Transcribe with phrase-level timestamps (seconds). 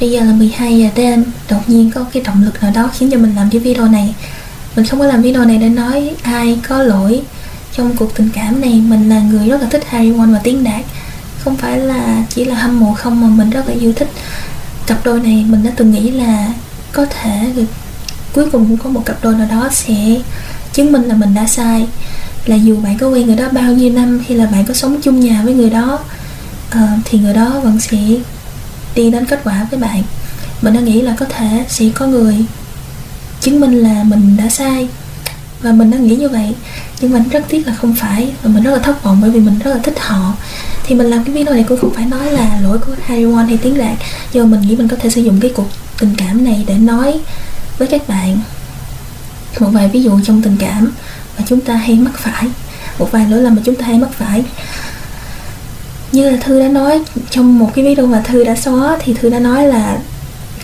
[0.00, 3.10] bây giờ là 12 giờ đêm đột nhiên có cái động lực nào đó khiến
[3.10, 4.14] cho mình làm cái video này.
[4.76, 7.22] Mình không có làm video này để nói ai có lỗi
[7.72, 8.82] trong cuộc tình cảm này.
[8.88, 10.84] Mình là người rất là thích Harry Won và Tiến Đạt.
[11.44, 14.08] Không phải là chỉ là hâm mộ không mà mình rất là yêu thích
[14.86, 15.44] cặp đôi này.
[15.48, 16.52] Mình đã từng nghĩ là
[16.92, 17.52] có thể
[18.32, 20.20] cuối cùng cũng có một cặp đôi nào đó sẽ
[20.72, 21.86] chứng minh là mình đã sai.
[22.46, 25.00] Là dù bạn có quen người đó bao nhiêu năm hay là bạn có sống
[25.02, 25.98] chung nhà với người đó
[26.74, 27.98] uh, thì người đó vẫn sẽ
[28.98, 30.02] đi đến kết quả với bạn.
[30.62, 32.44] Mình đã nghĩ là có thể sẽ có người
[33.40, 34.88] chứng minh là mình đã sai.
[35.62, 36.54] Và mình đã nghĩ như vậy.
[37.00, 38.32] Nhưng mình rất tiếc là không phải.
[38.42, 40.32] Và mình rất là thất vọng bởi vì mình rất là thích họ.
[40.84, 43.46] Thì mình làm cái video này cũng không phải nói là lỗi của Harry Won
[43.46, 43.96] hay tiếng đạt
[44.32, 46.74] nhưng mà mình nghĩ mình có thể sử dụng cái cuộc tình cảm này để
[46.74, 47.20] nói
[47.78, 48.40] với các bạn.
[49.58, 50.92] Một vài ví dụ trong tình cảm
[51.38, 52.48] mà chúng ta hay mắc phải.
[52.98, 54.44] Một vài lỗi lầm mà chúng ta hay mắc phải
[56.12, 59.30] như là thư đã nói trong một cái video mà thư đã xóa thì thư
[59.30, 59.98] đã nói là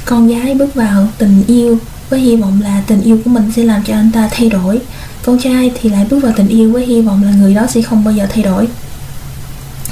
[0.04, 1.78] con gái bước vào tình yêu
[2.10, 4.80] với hy vọng là tình yêu của mình sẽ làm cho anh ta thay đổi.
[5.24, 7.82] Con trai thì lại bước vào tình yêu với hy vọng là người đó sẽ
[7.82, 8.68] không bao giờ thay đổi.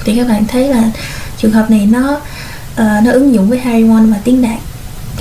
[0.05, 0.91] Thì các bạn thấy là
[1.39, 4.59] trường hợp này nó uh, nó ứng dụng với Harry Won và Tiến Đạt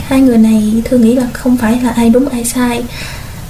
[0.08, 2.84] hai người này thư nghĩ là không phải là ai đúng ai sai.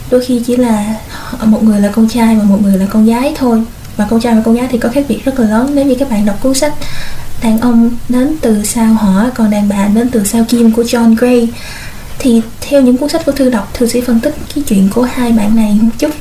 [0.10, 0.96] Đôi khi chỉ là
[1.44, 3.64] một người là con trai và một người là con gái thôi
[4.02, 5.72] và con trai và con gái thì có khác biệt rất là lớn.
[5.74, 6.74] Nếu như các bạn đọc cuốn sách
[7.44, 11.16] đàn ông đến từ sao hỏa còn đàn bà đến từ sao kim của John
[11.16, 11.50] Gray
[12.20, 15.04] thì theo những cuốn sách của thư đọc thư sẽ phân tích cái chuyện của
[15.04, 16.12] hai bạn này một chút.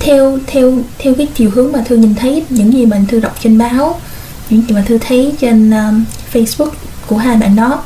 [0.00, 3.36] Theo theo theo cái chiều hướng mà thư nhìn thấy những gì mà thư đọc
[3.42, 4.00] trên báo
[4.50, 6.70] những gì mà thư thấy trên um, Facebook
[7.06, 7.82] của hai bạn đó.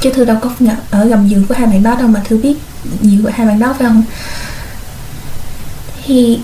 [0.00, 0.50] Chứ thư đâu có
[0.90, 2.54] ở gầm giường của hai bạn đó đâu mà thư biết
[3.00, 4.02] nhiều của hai bạn đó phải không?
[6.06, 6.38] Thì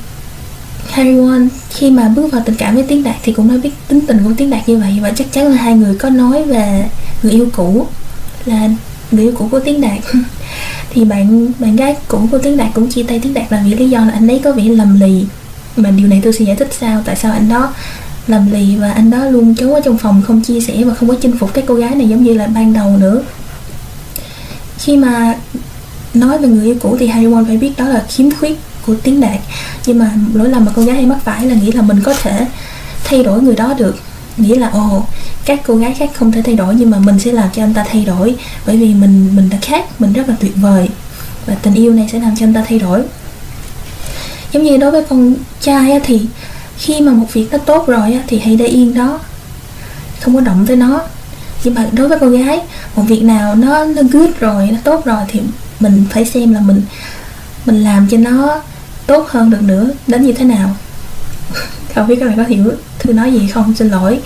[0.91, 3.71] Harry Won khi mà bước vào tình cảm với Tiến Đạt thì cũng đã biết
[3.89, 4.99] tính tình của Tiến Đạt như vậy.
[5.03, 6.85] Và chắc chắn là hai người có nói về
[7.23, 7.87] người yêu cũ,
[8.45, 8.69] là
[9.11, 9.99] người yêu cũ của Tiến Đạt
[10.91, 13.75] thì bạn bạn gái cũ của Tiến Đạt cũng chia tay Tiến Đạt là vì
[13.75, 15.25] lý do là anh ấy có vẻ lầm lì.
[15.77, 17.75] Mà điều này tôi sẽ giải thích sao tại sao anh đó
[18.27, 21.09] lầm lì và anh đó luôn trốn ở trong phòng không chia sẻ và không
[21.09, 23.23] có chinh phục cái cô gái này giống như là ban đầu nữa.
[24.79, 25.35] Khi mà
[26.15, 28.95] nói về người yêu cũ thì Harry Won phải biết đó là khiếm khuyết của
[29.03, 29.41] tiếng đạt
[29.87, 32.15] nhưng mà lỗi lầm mà con gái hay mắc phải là nghĩ là mình có
[32.15, 32.47] thể
[33.05, 33.97] thay đổi người đó được.
[34.37, 35.07] Nghĩ là, ồ,
[35.45, 37.75] các cô gái khác không thể thay đổi, nhưng mà mình sẽ làm cho anh
[37.75, 38.35] ta thay đổi.
[38.67, 40.89] Bởi vì mình mình đã khác, mình rất là tuyệt vời.
[41.47, 43.03] Và tình yêu này sẽ làm cho anh ta thay đổi.
[44.53, 46.21] Giống như đối với con trai thì
[46.79, 49.19] khi mà một việc nó tốt rồi thì hãy để yên đó.
[50.21, 51.01] Không có động tới nó.
[51.65, 52.61] Nhưng mà đối với cô gái,
[52.97, 55.41] một việc nào nó nó good rồi, nó tốt rồi thì
[55.81, 56.83] mình phải xem là mình
[57.67, 58.63] mình làm cho nó
[59.11, 60.77] tốt hơn được nữa, đến như thế nào?
[61.95, 63.75] Không biết các bạn có hiểu thư nói gì không?
[63.75, 64.21] Xin lỗi.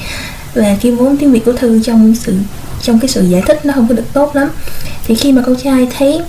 [0.55, 2.37] Về cái vốn tiếng việt của thư trong sự,
[2.83, 4.49] trong cái sự giải thích nó không có được tốt lắm.
[5.07, 6.21] Thì khi mà con trai thấy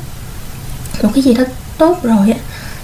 [1.02, 1.44] một cái gì đó
[1.78, 2.38] tốt rồi á,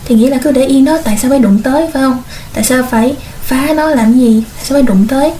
[0.06, 2.24] thì nghĩ là cứ để yên đó tại sao phải đụng tới, phải không?
[2.54, 4.44] Tại sao phải phá nó làm gì?
[4.56, 5.32] Tại sao phải đụng tới?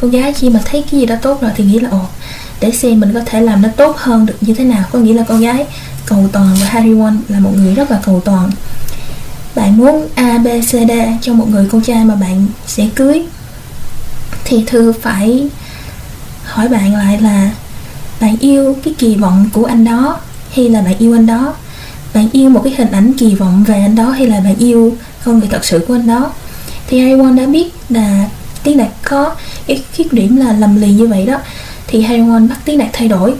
[0.00, 2.00] Cô gái khi mà thấy cái gì đó tốt rồi thì nghĩ là, ồ,
[2.60, 4.84] để xem mình có thể làm nó tốt hơn được như thế nào.
[4.92, 5.66] Có nghĩa là con gái
[6.06, 8.50] cầu toàn và Harry Won là một người rất là cầu toàn
[9.54, 13.22] bạn muốn A, B, C, D cho một người con trai mà bạn sẽ cưới.
[14.44, 15.48] Thì thư phải
[16.44, 17.50] hỏi bạn lại là
[18.20, 21.54] bạn yêu cái kỳ vọng của anh đó hay là bạn yêu anh đó?
[22.14, 24.96] Bạn yêu một cái hình ảnh kỳ vọng về anh đó hay là bạn yêu
[25.24, 26.30] con người thật sự của anh đó?
[26.86, 28.28] Thì Harry Won đã biết là
[28.62, 29.34] Tiến Đạt có
[29.66, 31.38] cái khuyết điểm là lầm lì như vậy đó.
[31.86, 33.34] Thì Harry Won bắt Tiến Đạt thay đổi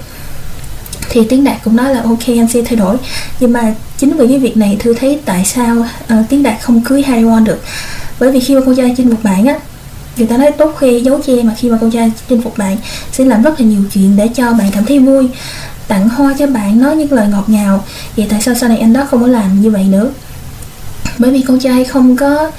[1.11, 2.97] thì Tiến Đạt cũng nói là ok anh sẽ thay đổi.
[3.41, 5.77] Nhưng mà chính vì cái việc này thư thấy tại sao
[6.09, 7.63] ờ, uh, Tiến Đạt không cưới Harry Won được?
[8.21, 9.59] Bởi vì khi mà con trai chinh phục bạn á
[10.17, 12.77] người ta nói tốt khoe giấu che mà khi mà con trai chinh phục bạn
[13.13, 15.29] sẽ làm rất là nhiều chuyện để cho bạn cảm thấy vui.
[15.89, 17.85] Tặng hoa cho bạn nói những lời ngọt ngào.
[18.17, 20.11] Vậy tại sao sau này anh đó không có làm như vậy nữa?
[21.19, 22.51] Bởi vì con trai không có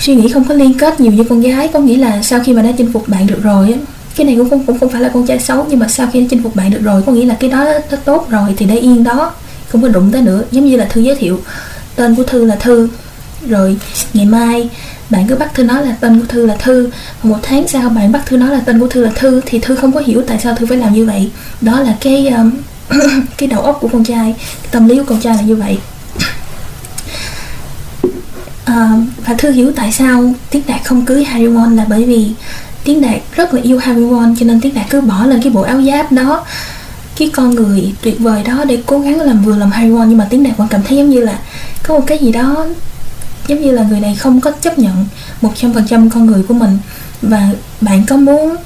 [0.00, 1.68] suy nghĩ không có liên kết nhiều như con gái.
[1.68, 3.78] Có nghĩa là sau khi mà đã chinh phục bạn được rồi á
[4.16, 6.20] cái này cũng không cũng không phải là con trai xấu nhưng mà sau khi
[6.20, 8.66] đã chinh phục bạn được rồi có nghĩa là cái đó nó tốt rồi thì
[8.66, 9.32] để yên đó.
[9.68, 10.42] Không có đụng tới nữa.
[10.50, 11.40] Giống như là thư giới thiệu
[11.96, 12.88] tên của thư là thư.
[13.48, 13.76] Rồi
[14.14, 14.68] ngày mai
[15.10, 16.90] bạn cứ bắt thư nói là tên của thư là thư.
[17.22, 19.76] Một tháng sau bạn bắt thư nói là tên của thư là thư thì thư
[19.76, 21.30] không có hiểu tại sao thư phải làm như vậy.
[21.60, 22.52] Đó là cái um,
[23.36, 25.78] cái đầu óc của con trai cái tâm lý của con trai là như vậy.
[28.64, 28.90] À,
[29.26, 32.32] và thư hiểu tại sao tiết đạt không cưới harry won là bởi vì
[32.84, 35.52] tiếng đạt rất là yêu harry won cho nên tiếng đạt cứ bỏ lên cái
[35.52, 36.44] bộ áo giáp đó.
[37.16, 40.18] Cái con người tuyệt vời đó để cố gắng làm vừa làm Harry Won nhưng
[40.18, 41.38] mà tiếng đạt vẫn cảm thấy giống như là
[41.82, 42.66] có một cái gì đó,
[43.46, 45.06] giống như là người này không có chấp nhận
[45.40, 46.78] một trăm phần trăm con người của mình.
[47.22, 47.48] Và
[47.80, 48.56] bạn có muốn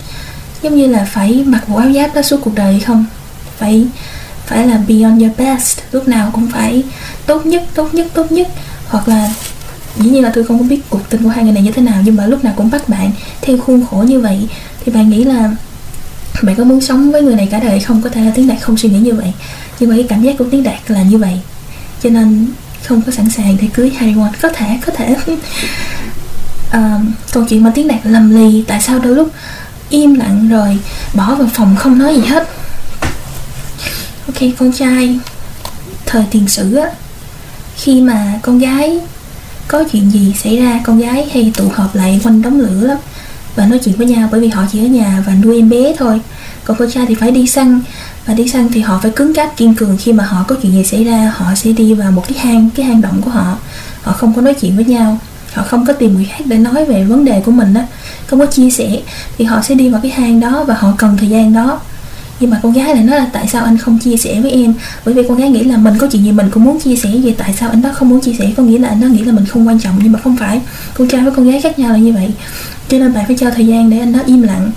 [0.62, 3.04] giống như là phải mặc bộ áo giáp đó suốt cuộc đời không?
[3.58, 3.86] Phải
[4.46, 6.82] phải là beyond your best, lúc nào cũng phải
[7.26, 8.48] tốt nhất tốt nhất tốt nhất,
[8.88, 9.30] hoặc là
[10.00, 11.82] dĩ nhiên là tôi không có biết cuộc tình của hai người này như thế
[11.82, 13.10] nào nhưng mà lúc nào cũng bắt bạn
[13.42, 14.48] theo khuôn khổ như vậy.
[14.84, 15.50] Thì bạn nghĩ là
[16.42, 18.02] bạn có muốn sống với người này cả đời không?
[18.02, 19.32] Có thể là tiếng đạt không suy nghĩ như vậy.
[19.80, 21.40] Nhưng mà cái cảm giác của tiếng đạt là như vậy.
[22.02, 22.46] Cho nên
[22.84, 25.16] không có sẵn sàng để cưới Harry Won có thể có thể.
[26.70, 27.00] À,
[27.32, 29.30] câu chuyện mà tiếng đạt lầm lì tại sao đôi lúc
[29.90, 30.78] im lặng rồi
[31.14, 32.48] bỏ vào phòng không nói gì hết.
[34.26, 35.18] Ok con trai
[36.06, 36.90] thời tiền sử á.
[37.76, 39.00] Khi mà con gái
[39.68, 42.98] có chuyện gì xảy ra, con gái hay tụ họp lại quanh đống lửa lắm.
[43.56, 45.94] Và nói chuyện với nhau bởi vì họ chỉ ở nhà và nuôi em bé
[45.98, 46.20] thôi.
[46.64, 47.80] Còn con trai thì phải đi săn.
[48.26, 49.96] Và đi săn thì họ phải cứng cáp kiên cường.
[49.96, 52.70] Khi mà họ có chuyện gì xảy ra, họ sẽ đi vào một cái hang
[52.74, 53.56] cái hang động của họ.
[54.02, 55.18] Họ không có nói chuyện với nhau.
[55.52, 57.86] Họ không có tìm người khác để nói về vấn đề của mình á.
[58.26, 59.00] Không có chia sẻ.
[59.38, 61.80] Thì họ sẽ đi vào cái hang đó và họ cần thời gian đó
[62.40, 64.74] nhưng mà con gái lại nói là tại sao anh không chia sẻ với em?
[65.04, 67.10] Bởi vì con gái nghĩ là mình có chuyện gì mình cũng muốn chia sẻ
[67.22, 68.50] vậy tại sao anh đó không muốn chia sẻ?
[68.56, 70.60] Có nghĩa là anh đó nghĩ là mình không quan trọng, nhưng mà không phải.
[70.94, 72.30] Con trai với con gái khác nhau là như vậy.
[72.88, 74.70] Cho nên bạn phải cho thời gian để anh đó im lặng.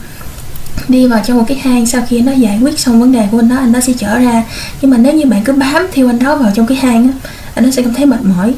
[0.87, 3.27] Đi vào trong một cái hang, sau khi anh đó giải quyết xong vấn đề
[3.31, 4.43] của anh đó anh đó sẽ trở ra.
[4.81, 7.13] Nhưng mà nếu như bạn cứ bám theo anh đó vào trong cái hang á,
[7.53, 8.53] anh đó sẽ cảm thấy mệt mỏi.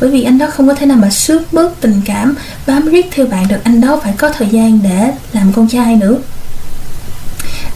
[0.00, 2.34] Bởi vì anh đó không có thể nào mà xước bớt tình cảm,
[2.66, 3.64] bám riết theo bạn được.
[3.64, 6.16] Anh đó phải có thời gian để làm con trai nữa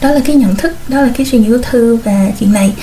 [0.01, 2.73] đó là cái nhận thức, đó là cái suy nghĩ của thư và chuyện này.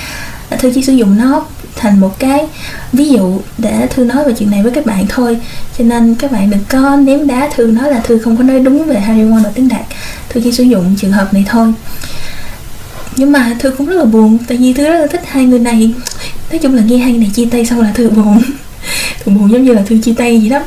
[0.59, 2.47] Thư chỉ sử dụng nó thành một cái
[2.93, 5.37] ví dụ để thư nói về chuyện này với các bạn thôi.
[5.77, 8.59] Cho nên các bạn đừng có ném đá thư, nói là thư không có nói
[8.59, 9.85] đúng về Harry Potter tiếng đạt.
[10.29, 11.73] Thư chỉ sử dụng trường hợp này thôi.
[13.15, 15.59] Nhưng mà thư cũng rất là buồn, tại vì thư rất là thích hai người
[15.59, 15.93] này.
[16.51, 18.41] Nói chung là nghe hai người này chia tay xong là thư buồn.
[19.25, 20.59] Thư buồn giống như là thư chia tay vậy đó.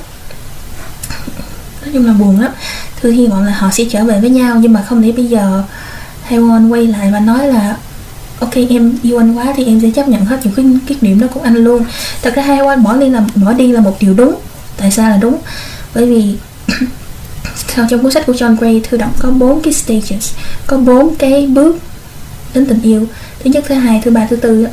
[1.83, 2.53] Nói chung là buồn lắm.
[3.01, 5.27] Thư hy vọng là họ sẽ trở về với nhau, nhưng mà không để bây
[5.27, 5.63] giờ
[6.31, 7.77] Haewon quay lại và nói là,
[8.41, 11.21] ok, em yêu anh quá thì em sẽ chấp nhận hết những cái cái điểm
[11.21, 11.85] đó của anh luôn.
[12.23, 14.35] Thật ra hai anh bỏ đi là, bỏ đi là một điều đúng.
[14.77, 15.39] Tại sao là đúng?
[15.95, 16.37] Bởi vì
[17.75, 20.33] sau trong cuốn sách của John Gray, thư động có bốn cái stages,
[20.67, 21.79] có bốn cái bước
[22.55, 23.07] đến tình yêu.
[23.45, 24.67] Thứ nhất, thứ hai, thứ ba, thứ tư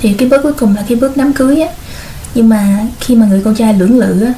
[0.00, 1.68] thì cái bước cuối cùng là cái bước đám cưới á.
[2.34, 4.32] Nhưng mà khi mà người con trai lưỡng lự á,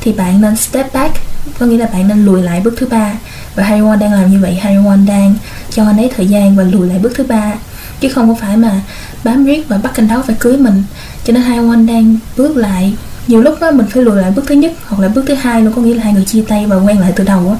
[0.00, 1.16] thì bạn nên step back,
[1.58, 3.12] có nghĩa là bạn nên lùi lại bước thứ ba
[3.54, 5.34] và Harry Won đang làm như vậy Harry Won đang
[5.70, 7.52] cho anh ấy thời gian và lùi lại bước thứ ba.
[8.00, 8.80] Chứ không có phải mà
[9.24, 10.82] bám riết và bắt anh đó phải cưới mình.
[11.24, 12.94] Cho nên Harry Won đang bước lại.
[13.26, 15.62] Nhiều lúc đó mình phải lùi lại bước thứ nhất hoặc là bước thứ hai
[15.62, 17.56] luôn, có nghĩa là hai người chia tay và quen lại từ đầu á.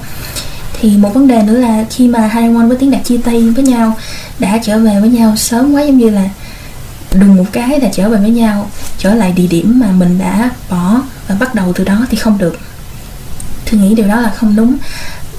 [0.81, 3.41] Thì một vấn đề nữa là khi mà hai Won với tiếng đạt chia tay
[3.41, 3.97] với nhau,
[4.39, 6.29] đã trở về với nhau sớm quá, giống như là
[7.13, 10.49] đùng một cái là trở về với nhau, trở lại địa điểm mà mình đã
[10.69, 12.57] bỏ và bắt đầu từ đó thì không được.
[13.71, 14.77] Tôi nghĩ điều đó là không đúng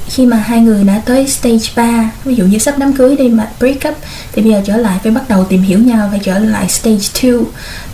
[0.08, 3.28] khi mà hai người đã tới stage 3 ví dụ như sắp đám cưới đi
[3.28, 3.94] mà break up,
[4.32, 7.06] thì bây giờ trở lại phải bắt đầu tìm hiểu nhau phải trở lại stage
[7.22, 7.32] 2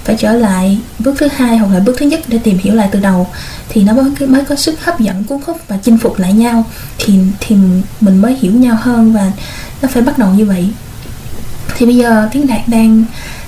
[0.04, 2.88] phải trở lại bước thứ hai hoặc là bước thứ nhất để tìm hiểu lại
[2.92, 3.28] từ đầu.
[3.68, 6.64] Thì nó mới mới có sức hấp dẫn, cuốn hút và chinh phục lại nhau.
[6.98, 7.56] Thì thì
[8.00, 9.32] mình mới hiểu nhau hơn và
[9.82, 10.68] nó phải bắt đầu như vậy.
[11.76, 13.04] Thì bây giờ tiếng đạt đang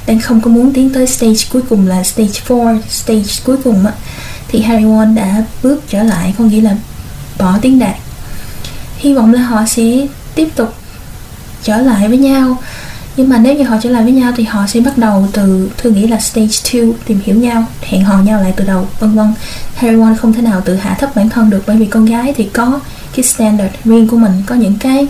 [0.06, 3.86] đang không có muốn tiến tới stage cuối cùng là stage 4 stage cuối cùng
[3.86, 3.92] á.
[4.48, 6.76] Thì Harry Won đã bước trở lại, có nghĩa là
[7.38, 7.96] bỏ tiếng đạt
[9.02, 10.74] hy vọng là họ sẽ tiếp tục
[11.62, 12.58] trở lại với nhau.
[13.16, 15.70] Nhưng mà nếu như họ trở lại với nhau thì họ sẽ bắt đầu từ
[15.76, 19.14] thư nghĩ là stage 2 tìm hiểu nhau hẹn hò nhau lại từ đầu vân
[19.14, 19.34] vân.
[19.74, 22.34] Harry Won không thể nào tự hạ thấp bản thân được bởi vì con gái
[22.36, 22.80] thì có
[23.16, 25.06] cái standard riêng của mình có những cái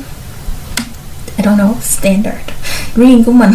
[1.37, 2.37] I don't know standard
[2.97, 3.52] riêng của mình.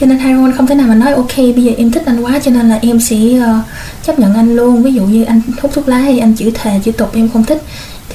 [0.00, 2.20] Cho nên Harry Won không thể nào mà nói ok bây giờ em thích anh
[2.20, 3.64] quá cho nên là em sẽ uh,
[4.06, 4.82] chấp nhận anh luôn.
[4.82, 7.44] Ví dụ như anh hút thuốc lá hay anh chữ thề chữ tục em không
[7.44, 7.62] thích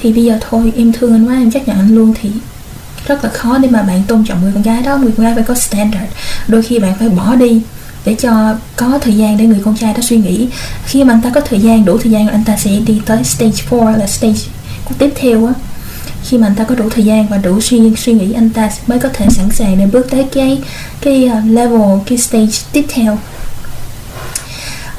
[0.02, 2.30] thì bây giờ thôi, em thương anh quá, em chấp nhận anh luôn thì
[3.06, 4.96] rất là khó để mà bạn tôn trọng người con gái đó.
[4.96, 6.12] Người con gái phải có standard.
[6.48, 7.60] Đôi khi bạn phải bỏ đi
[8.04, 10.48] để cho có thời gian để người con trai đó suy nghĩ.
[10.86, 13.24] Khi mà anh ta có thời gian, đủ thời gian anh ta sẽ đi tới
[13.24, 14.40] stage 4 là stage
[14.98, 15.52] tiếp theo á.
[16.24, 18.70] Khi mà anh ta có đủ thời gian và đủ suy suy nghĩ, anh ta
[18.86, 20.58] mới có thể sẵn sàng để bước tới cái
[21.00, 23.18] cái ờ, level, cái stage tiếp theo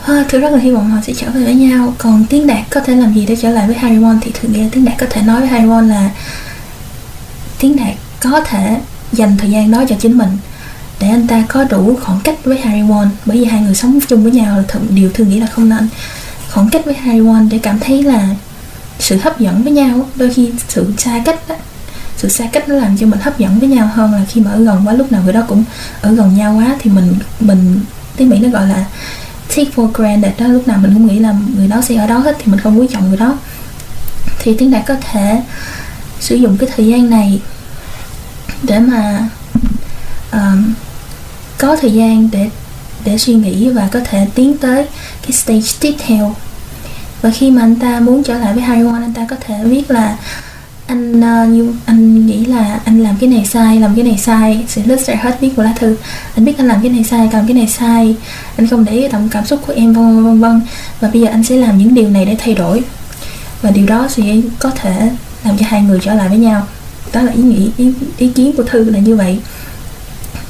[0.05, 1.93] à, rất là hy vọng họ sẽ trở về với nhau.
[1.97, 4.53] Còn tiếng đạt có thể làm gì để trở lại với Harry Won thì thường
[4.53, 6.09] nghĩ là tiếng đạt có thể nói với Harry Won là
[7.59, 8.77] tiếng đạt có thể
[9.11, 10.29] dành thời gian đó cho chính mình
[10.99, 13.99] để anh ta có đủ khoảng cách với Harry Won bởi vì hai người sống
[14.07, 15.87] chung với nhau là điều thường nghĩ là không nên.
[16.51, 18.29] Khoảng cách với Harry Won để cảm thấy là
[18.99, 20.07] sự hấp dẫn với nhau.
[20.15, 21.55] Đôi khi sự xa cách đó,
[22.17, 24.51] sự xa cách nó làm cho mình hấp dẫn với nhau hơn là khi mà
[24.51, 24.93] ở gần quá.
[24.93, 25.63] Lúc nào người đó cũng
[26.01, 27.79] ở gần nhau quá thì mình mình
[28.17, 28.85] tiếng mỹ nó gọi là
[29.55, 30.47] take for granted đó.
[30.47, 32.79] Lúc nào mình cũng nghĩ là người đó sẽ ở đó hết thì mình không
[32.79, 33.37] quý trọng người đó.
[34.39, 35.41] Thì tiếng đạt có thể
[36.19, 37.41] sử dụng cái thời gian này
[38.63, 39.29] để mà
[40.31, 40.73] um,
[41.57, 42.49] có thời gian để
[43.05, 44.85] để suy nghĩ và có thể tiến tới
[45.21, 46.35] cái stage tiếp theo.
[47.21, 49.63] Và khi mà anh ta muốn trở lại với Harry One anh ta có thể
[49.63, 50.17] viết là
[50.87, 54.65] anh uh, như anh nghĩ là anh làm cái này sai làm cái này sai
[54.67, 55.97] sẽ list ra hết viết của lá thư.
[56.35, 58.15] Anh biết anh làm cái này sai làm cái này sai.
[58.57, 60.61] Anh không để ý tổng cảm xúc của em vân vân vân
[60.99, 62.81] và bây giờ anh sẽ làm những điều này để thay đổi.
[63.61, 64.23] Và điều đó sẽ
[64.59, 65.11] có thể
[65.45, 66.67] làm cho hai người trở lại với nhau.
[67.13, 69.39] Đó là ý nghĩ ý, ý kiến của thư là như vậy.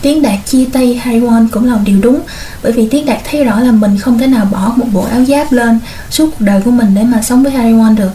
[0.01, 2.19] Tiến Đạt chia tay Harry One cũng là một điều đúng
[2.63, 5.25] bởi vì Tiến Đạt thấy rõ là mình không thể nào bỏ một bộ áo
[5.25, 8.11] giáp lên suốt cuộc đời của mình để mà sống với Harry One được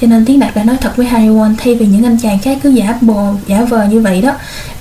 [0.00, 2.38] cho nên Tiến Đạt đã nói thật với Harry won thay vì những anh chàng
[2.38, 4.32] khác cứ giả bồ giả vờ như vậy đó.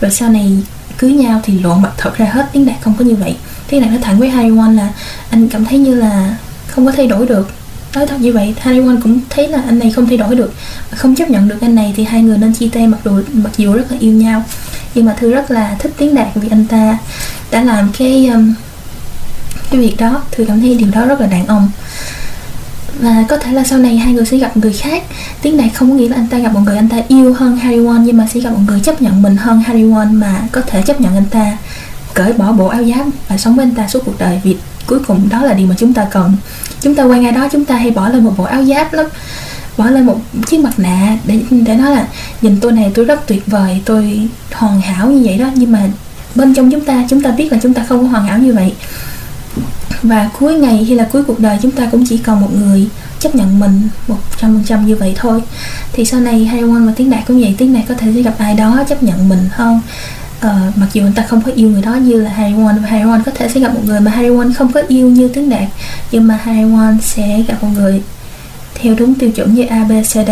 [0.01, 0.57] Rồi sau này
[0.98, 3.36] cưới nhau thì lộ mặt thật ra hết Tiến Đạt không có như vậy.
[3.67, 4.89] Tiến Đạt nói thẳng với Harry won là
[5.29, 7.50] anh cảm thấy như là không có thay đổi được.
[7.95, 10.53] Nói thật như vậy Harry Won cũng thấy là anh này không thay đổi được.
[10.91, 13.51] Không chấp nhận được anh này thì hai người nên chia tay mặc dù mặc
[13.57, 14.43] dù rất là yêu nhau.
[14.95, 16.98] Nhưng mà thư rất là thích tiếng đạt vì anh ta
[17.51, 18.53] đã làm cái um,
[19.72, 20.22] cái việc đó.
[20.31, 21.72] Thư cảm thấy điều đó rất là đàn ông
[22.99, 25.03] và có thể là sau này hai người sẽ gặp người khác.
[25.41, 27.57] Tiếng này không có nghĩa là anh ta gặp một người anh ta yêu hơn
[27.57, 30.47] Harry Won nhưng mà sẽ gặp một người chấp nhận mình hơn Harry Won mà
[30.51, 31.57] có thể chấp nhận anh ta
[32.13, 34.41] cởi bỏ bộ áo giáp và sống với anh ta suốt cuộc đời.
[34.43, 36.33] Vì cuối cùng đó là điều mà chúng ta cần.
[36.81, 39.05] Chúng ta quen ai đó, chúng ta hay bỏ lên một bộ áo giáp lắm.
[39.77, 42.07] Bỏ lên một chiếc mặt nạ để để nói là,
[42.41, 45.49] nhìn tôi này, tôi rất tuyệt vời, tôi hoàn hảo như vậy đó.
[45.55, 45.89] Nhưng mà
[46.35, 48.53] bên trong chúng ta chúng ta biết là chúng ta không có hoàn hảo như
[48.53, 48.73] vậy
[50.03, 52.87] và cuối ngày hay là cuối cuộc đời chúng ta cũng chỉ còn một người
[53.19, 55.41] chấp nhận mình một trăm phần trăm như vậy thôi.
[55.93, 58.21] Thì sau này hay One và Tiếng Đạt cũng vậy Tiếng Đạt có thể sẽ
[58.21, 59.81] gặp ai đó chấp nhận mình hơn.
[60.39, 62.87] Ờ, mặc dù người ta không có yêu người đó như là Harry One và
[62.87, 65.27] Harry One có thể sẽ gặp một người mà Harry One không có yêu như
[65.27, 65.69] Tiếng Đạt
[66.11, 68.01] nhưng mà Harry One sẽ gặp một người
[68.75, 70.31] theo đúng tiêu chuẩn như ABCD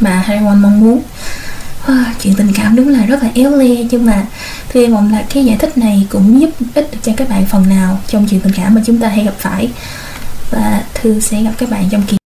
[0.00, 1.02] mà Harry One mong muốn.
[1.90, 4.26] Ờ, chuyện tình cảm đúng là rất là éo le, nhưng mà
[4.68, 7.68] thì hy là cái giải thích này cũng giúp ích được cho các bạn phần
[7.68, 9.68] nào trong chuyện tình cảm mà chúng ta hay gặp phải.
[10.50, 12.19] Và thư sẽ gặp các bạn trong kỳ